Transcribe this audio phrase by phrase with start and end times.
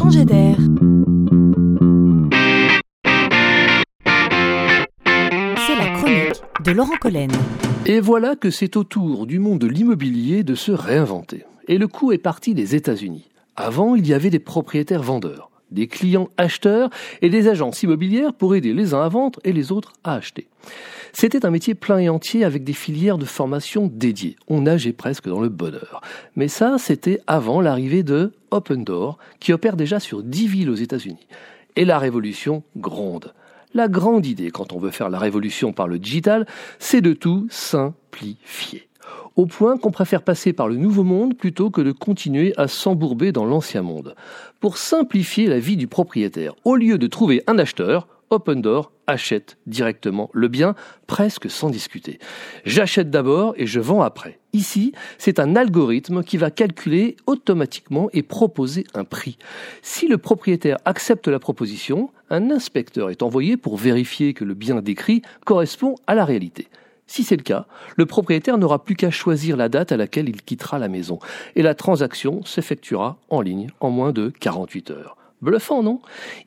[0.00, 0.56] changer d'air.
[5.66, 7.30] C'est la chronique de Laurent Collen.
[7.84, 11.44] Et voilà que c'est au tour du monde de l'immobilier de se réinventer.
[11.68, 13.28] Et le coup est parti des États-Unis.
[13.56, 16.90] Avant, il y avait des propriétaires vendeurs, des clients acheteurs
[17.22, 20.46] et des agences immobilières pour aider les uns à vendre et les autres à acheter.
[21.12, 24.36] C'était un métier plein et entier avec des filières de formation dédiées.
[24.48, 26.00] On nageait presque dans le bonheur.
[26.36, 30.74] Mais ça, c'était avant l'arrivée de Open Door, qui opère déjà sur 10 villes aux
[30.74, 31.26] États-Unis.
[31.76, 33.32] Et la révolution gronde.
[33.74, 36.46] La grande idée quand on veut faire la révolution par le digital,
[36.78, 38.89] c'est de tout simplifier.
[39.36, 43.32] Au point qu'on préfère passer par le nouveau monde plutôt que de continuer à s'embourber
[43.32, 44.14] dans l'ancien monde.
[44.60, 49.58] Pour simplifier la vie du propriétaire, au lieu de trouver un acheteur, Open Door achète
[49.66, 50.76] directement le bien
[51.08, 52.20] presque sans discuter.
[52.64, 54.38] J'achète d'abord et je vends après.
[54.52, 59.36] Ici, c'est un algorithme qui va calculer automatiquement et proposer un prix.
[59.82, 64.80] Si le propriétaire accepte la proposition, un inspecteur est envoyé pour vérifier que le bien
[64.80, 66.68] décrit correspond à la réalité.
[67.12, 67.66] Si c'est le cas,
[67.96, 71.18] le propriétaire n'aura plus qu'à choisir la date à laquelle il quittera la maison
[71.56, 75.16] et la transaction s'effectuera en ligne en moins de 48 heures.
[75.42, 76.00] Bluffant, non?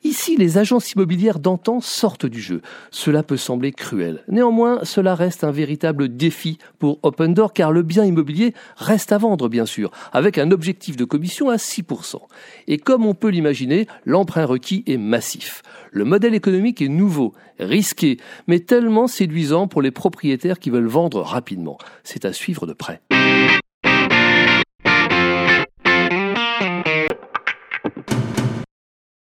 [0.04, 2.62] Ici, les agences immobilières d'antan sortent du jeu.
[2.92, 4.22] Cela peut sembler cruel.
[4.28, 9.18] Néanmoins, cela reste un véritable défi pour Open Door car le bien immobilier reste à
[9.18, 12.20] vendre, bien sûr, avec un objectif de commission à 6%.
[12.68, 15.62] Et comme on peut l'imaginer, l'emprunt requis est massif.
[15.90, 21.20] Le modèle économique est nouveau, risqué, mais tellement séduisant pour les propriétaires qui veulent vendre
[21.20, 21.78] rapidement.
[22.04, 23.00] C'est à suivre de près.